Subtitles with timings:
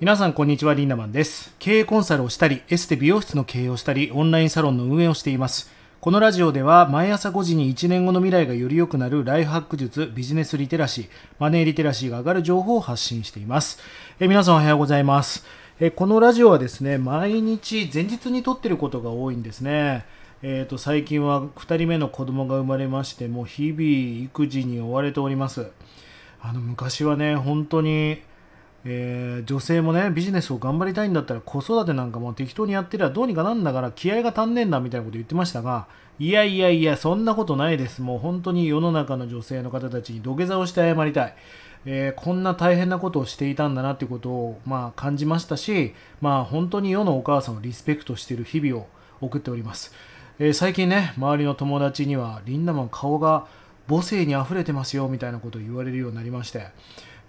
[0.00, 1.54] 皆さんこんにちはリンダマンです。
[1.60, 5.70] 経営コンサルをしたりエステ美容室の経営をしたりオンラインサロンの運営をしています。
[6.00, 13.78] このラジオでは毎朝5時に1年後の未来がより良くなるライフハック術ビジネスリテラシーマネーリテラシーが上がる情報を発信しています。
[14.18, 15.46] え皆さんおはようございます。
[15.78, 20.06] えこのラジオはですね毎日前日に撮ってることが多いんですね。
[20.42, 25.70] えー、と最近は2人目の子供が生まれましてもう日々育児に追われております。
[26.42, 28.18] あの昔はね本当に
[28.86, 35.86] えー、女性もねビジネスを頑張りたいんだったら子育てなんかも適当にやってりゃどうにかなんだから気合が足んねえんだみたいなこと言ってましたが
[36.18, 38.00] いやいやいやそんなことないです。
[38.00, 41.34] もう本当に世の中の女性の方たちに土下座をして謝りたい、
[41.86, 48.86] えー、こんな大変なことをしていたんだなっていうことを、まあ、感じましたし、まあ、本当に世のお母さんをリスペクトしている日々を
[49.20, 49.92] 送っております、
[50.38, 53.46] えー、最近ね周りの友達にはリンダマン顔が
[53.88, 56.68] 母性に溢れてますよみたいなことを言われるようになりまして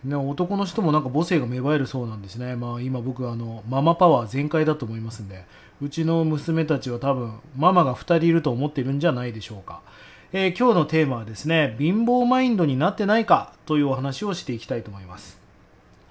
[0.06, 2.56] ね、男の人もなんか母性が芽生えるそうなんですね。
[2.56, 5.46] まあ今僕あのママパワー全開だと思いますんで、
[5.82, 9.82] うちの娘たちは多分ママが2人いると思ってるんじゃないでしょうか。
[10.32, 15.40] えー、今日のテーマはですね、貧乏マインドになってないかというお話をしていきたいと思います。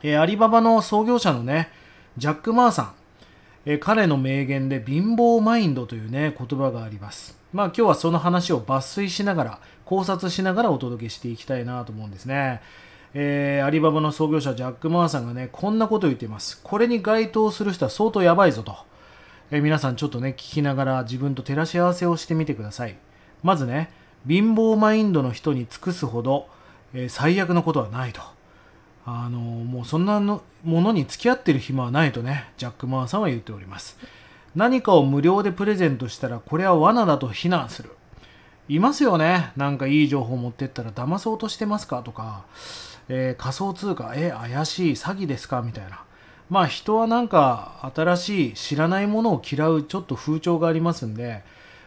[0.03, 1.71] えー、アリババの創業者のね、
[2.17, 2.93] ジャック・マーさん、
[3.65, 7.39] えー、彼の名言で貧乏マインドというね、言葉があります。
[7.53, 12.63] まあ今日はその話を抜粋しながら、考察しながらお届けしていきたいなと思うんですね。
[13.15, 16.61] えー、アリババの創業者ジャック・マーさんがね、こんなことを言っています。
[16.63, 18.77] これに該当する人は相当やばいぞと。
[19.51, 22.97] えー、皆さんちょっとね、聞きながら自分と照らし合わせをしてみてください。
[23.43, 23.91] まずね、
[24.27, 26.49] 貧乏マインドの人に尽くすほど、
[26.93, 28.21] えー、最悪のことはないと。
[29.07, 33.99] あのもうそんなのものに付き合ってる暇はないとね、ジャック・マーさんは言っております。
[34.57, 37.91] 何かを無料でプレゼントしたら、これは罠だと非難する。
[38.69, 39.53] いますよね。
[39.57, 42.45] なんかいい情報持ってったら騙そうとしてますかとか。
[43.09, 45.63] えー、仮想通貨、え、怪しい、詐欺ですか？
[45.63, 46.03] みたいな。
[46.51, 51.43] まあ人はなんか新しい知らないものを嫌うちょっと風潮がありますんで、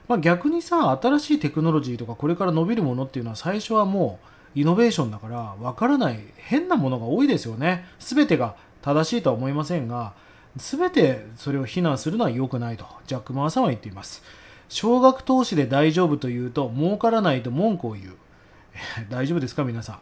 [0.08, 4.20] まあ、逆にさ、新しいテクノロジーとかこれから伸びるものっていうのは最初はも
[4.56, 7.86] うイノベーションだからわからない変なものが多いですよね。
[8.00, 10.14] 全てが正しいとは思いませんが、
[10.56, 14.24] 全てそれを非難するのは良くないとジャック・マーさんは言っています。
[14.70, 18.16] 少額投資で大丈夫というと儲からないと文句を言う。
[19.10, 19.64] 大丈夫ですか？
[19.64, 20.00] 皆さん。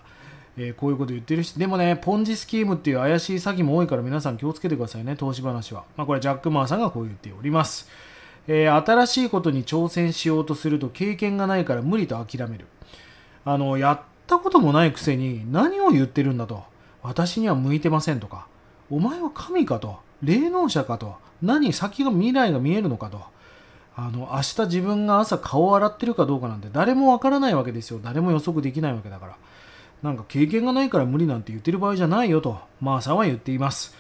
[0.58, 5.84] えー、こういうこと言ってるし、でもね、ポンジスキームっていう怪しい詐欺も多いから皆さん気をつけてくださいね、投資話は。
[5.98, 7.90] まあ、これジャック・マーさんがこう言っております。
[8.48, 12.68] えー、新しいことに挑戦しようとすると経験がないから無理と諦める。
[13.44, 16.64] あの、やったこともないくせに何を言ってるんだと。
[17.02, 18.48] 私には向いてませんとか。
[18.90, 20.00] お前は神かと。
[20.24, 21.16] 霊能者かと。
[21.42, 23.22] 何先が未来が見えるのかと。
[23.96, 28.00] あの、明日自分が朝顔を洗ってるかどうかなんて誰もわからないわけですよ。
[28.04, 29.38] 誰も予測できないわけだから。
[30.04, 33.96] なんか経験がないから無理なんて言ってる場合じゃないよと、マーさんは言っています。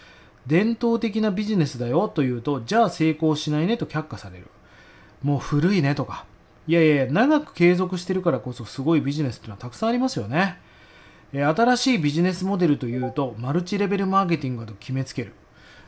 [0.48, 4.48] 伝統的なビジネスだよと言うと、じゃあ成功しないねと却下される。
[5.24, 6.26] もう古いねとか。
[6.68, 10.60] いやいや、長く継続してるからこそすごいビジネスっていうのはたくさんありますよね。
[11.34, 15.34] 新しいビジネスモデルというと、マルチレベルマーケティングだと決めつける。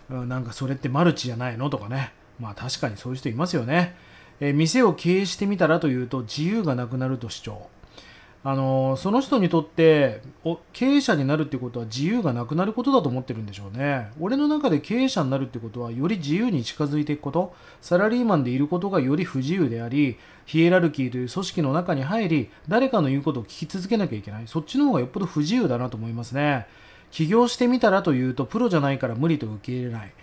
[0.09, 2.13] なんかそれってマルチじゃないのとかね。
[2.39, 3.95] まあ確かにそういう人いますよね。
[4.39, 7.69] え店を経営してみたらというと自由がなくなると主張。
[8.49, 10.21] あのその人にとって
[10.71, 14.09] 経営者になるってことは自由がなくなることだと思ってるんでしょうね。
[14.21, 17.53] 俺の中で経営者になるってことはより自由に近づいていくこと。
[17.81, 24.47] サラリーマンでいることがより不自由でありヒエラルキーという組織の中に入り誰かの言うことを聞き続けなきゃいけない。
[24.47, 26.67] そっちの方がよっぽど不自由だなと思いますね。
[27.11, 30.13] 起業してみたらというとプロじゃないから無理と受け入れない。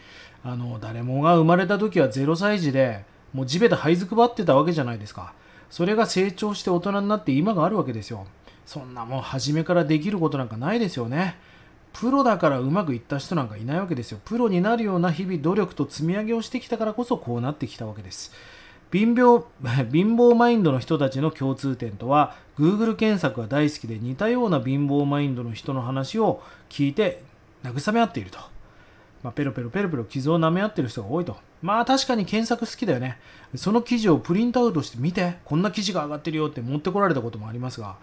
[0.42, 3.04] あの誰もが生まれた時は0歳児で
[3.34, 5.34] もう地べた這いずくばってたわけじゃないですか。
[5.74, 8.28] それが成長して大人になって今があるわけですよ。
[8.64, 11.36] そんなもん初めからできることなんかないですよね。
[11.92, 14.20] プロだからうまくいった人なんかいないわけですよ。
[14.24, 18.30] プロになるような日々努力と積み上げをしてきたからこそこうなってきたわけです。
[18.92, 19.46] 貧乏
[19.90, 27.24] 貧乏マインドの人たちの共通点とは Google 検索が大好きで似たような貧乏マインドの人の話を聞いて
[27.64, 28.38] 慰め合っていると。
[29.24, 31.36] まあ、ペロペロペロペロ傷を舐め合っている人が多いと。
[31.64, 33.16] まあ確かに検索好きだよね。
[33.56, 37.96] その記事をプリントアウトして見て、こんな記事が上がってるよって持ってこられたこともありますが、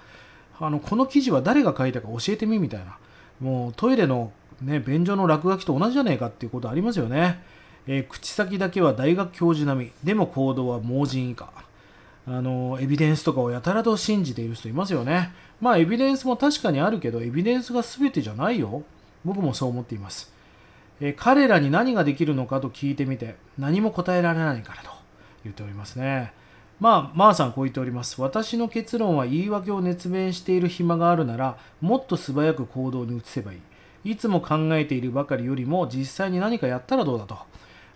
[0.59, 2.97] あの、この記事は誰が書いたか教えてみみたいな。
[3.39, 4.31] もうトイレの
[4.63, 7.43] ね、便所の落書きと同じじゃねえかっていうことありますよね。
[7.85, 9.91] えー、口先だけは大学教授並み。
[10.03, 11.51] でも行動は盲人以下。
[12.25, 15.33] あの、エビデンスとかをやたらと信じている人いますよね。
[15.59, 18.81] まあ、エビデンスも確かにあるけど、エビデンスが全てじゃないよ。
[19.23, 20.33] 僕もそう思っています。
[21.01, 24.91] え彼らに何ができるのかと聞いてみて何も答えられないからと
[25.43, 26.31] 言っておりますね。
[26.79, 28.21] まあ、マーさんこう言っております。
[28.21, 33.57] 私の結論は言い訳を熱弁している暇があるならもっと素早く行動に移せばい
[34.03, 34.11] い。
[34.11, 37.37] いつも考えているばかりよりも実際に何かやったらどうだと。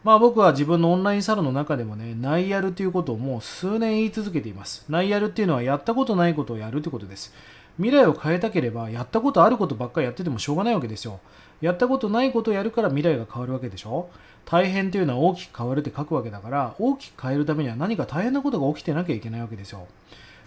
[0.04, 4.86] まあ僕は自分のオンラインサロンの中でもね、ナイアルということをもう数年言い続けています。
[4.88, 7.34] ナイアルっていうのはやったことないことをやるってことです。
[7.78, 11.20] 未来を変えたければ、やったことあることばっかりやっててもしょうがないわけですよ。
[11.62, 14.10] やったことないことをやるから未来が変わるわけでしょ？
[14.46, 19.88] 大変というのは大きく変わるって書くわけだから、大きく変えるためには何か大変なことが起きてなきゃいけないわけですよ。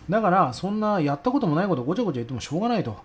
[0.09, 2.97] だから、そんなやったこともないことをごちゃごちゃ言ってもしょうがないと。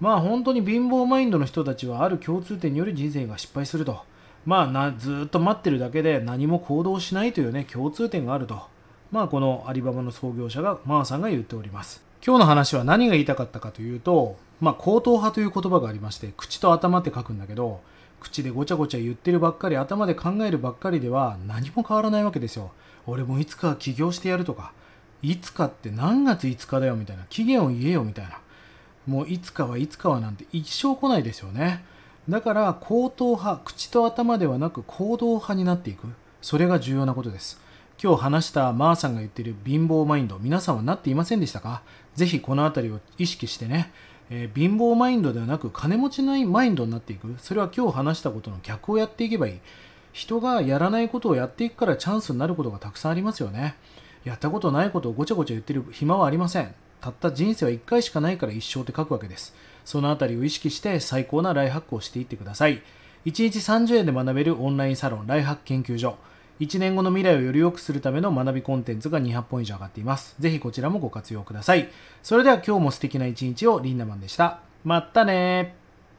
[0.00, 4.00] まあ本当に貧乏マインドの人たちはある共通点により人生が失敗すると。
[4.46, 8.62] まあなずっと待ってるだけで何も行動しないというね共通点があると
[9.10, 17.80] まあこのアリババの創業者がマーさんが言っております今日の話は何が言いたかったかというとまあ口頭派という言葉がありまして口と頭って書くんだけど
[18.20, 22.72] 口でごちゃごちゃ言ってるばっかり頭で考えるばっかりでは何も変わらないわけですよ。
[23.06, 24.72] 俺もいつか起業してやるとか
[25.22, 28.40] いつかって何月5日だよみたいな期限を言えよみたいな。
[29.06, 31.84] もういつかはいつかはなんて一生来ないですよね。
[32.28, 36.08] だから口頭派口と頭ではなく行動派になっていく。
[36.42, 37.60] それが重要なことです。
[38.00, 41.82] 今日話したマーさんが言っている貧乏マインド皆さんはなっていませんでしたか？
[42.14, 43.92] ぜひこの辺りを意識してね、
[44.30, 47.34] えー、貧乏マインドではなく金持ちないマインドになっていく。
[47.38, 49.58] それは今日話したことの逆をやっていけばいい。
[50.12, 53.74] 人がやらないことをやっていくからチャンスになることがたくさんありますよね。
[54.24, 56.72] やったことないことをごちゃごちゃ言ってる暇はありません。
[57.00, 59.56] たった人生は1回しかないから一生って書くわけです。
[59.84, 62.80] そのあたりを意識して最高なライハックをしていってください。
[63.26, 66.16] 1日30円で学べるオンラインサロンライハック研究所。
[66.60, 70.34] 1年後の未来をより良くするための学びコンテンツが200本以上上がっています。
[70.38, 71.88] ぜひこちらもご活用ください。
[72.22, 74.60] それでは今日も素敵な一日をリンダマンでした。
[74.84, 75.77] またね